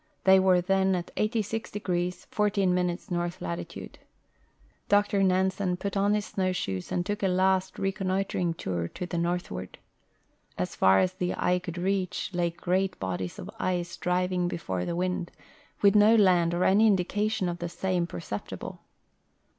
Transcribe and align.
They 0.23 0.39
were 0.39 0.61
then 0.61 0.95
at 0.95 1.15
86° 1.15 2.25
14' 2.31 2.97
north 3.11 3.39
latitude. 3.39 3.99
Dr 4.89 5.21
Xansen 5.23 5.77
put 5.77 5.95
on 5.95 6.15
his 6.15 6.25
snowshoes 6.25 6.91
and 6.91 7.05
took 7.05 7.21
a 7.21 7.27
last 7.27 7.77
reconnoitering 7.77 8.55
tour 8.55 8.87
to 8.87 9.05
the 9.05 9.19
northward. 9.19 9.77
As 10.57 10.75
far 10.75 10.97
as 10.97 11.13
the 11.13 11.35
eye 11.37 11.59
could 11.59 11.77
reach 11.77 12.31
lay 12.33 12.49
great 12.49 12.97
bodies 12.99 13.37
of 13.37 13.51
ice 13.59 13.95
driving 13.95 14.47
before 14.47 14.85
the 14.85 14.95
wind, 14.95 15.29
with 15.83 15.93
no 15.93 16.15
land 16.15 16.55
or 16.55 16.63
any 16.63 16.87
indication 16.87 17.47
of 17.47 17.59
the 17.59 17.69
same 17.69 18.07
perceptible. 18.07 18.81